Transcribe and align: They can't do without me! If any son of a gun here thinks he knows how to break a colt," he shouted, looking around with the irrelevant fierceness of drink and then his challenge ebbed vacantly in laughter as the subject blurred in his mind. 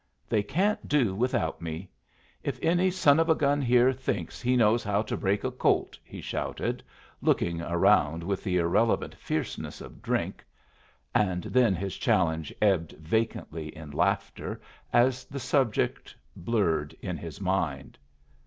They 0.27 0.41
can't 0.41 0.87
do 0.87 1.13
without 1.13 1.61
me! 1.61 1.87
If 2.41 2.57
any 2.63 2.89
son 2.89 3.19
of 3.19 3.29
a 3.29 3.35
gun 3.35 3.61
here 3.61 3.93
thinks 3.93 4.41
he 4.41 4.57
knows 4.57 4.83
how 4.83 5.03
to 5.03 5.15
break 5.15 5.43
a 5.43 5.51
colt," 5.51 5.95
he 6.03 6.21
shouted, 6.21 6.81
looking 7.21 7.61
around 7.61 8.23
with 8.23 8.43
the 8.43 8.57
irrelevant 8.57 9.13
fierceness 9.13 9.79
of 9.79 10.01
drink 10.01 10.43
and 11.13 11.43
then 11.43 11.75
his 11.75 11.97
challenge 11.97 12.51
ebbed 12.63 12.93
vacantly 12.93 13.75
in 13.77 13.91
laughter 13.91 14.59
as 14.91 15.23
the 15.25 15.39
subject 15.39 16.15
blurred 16.35 16.95
in 17.01 17.15
his 17.15 17.39
mind. 17.39 17.99